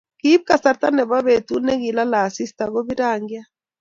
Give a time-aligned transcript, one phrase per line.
[0.21, 3.47] kiip kasarta nepo petut nekilalei asista kopir rangchat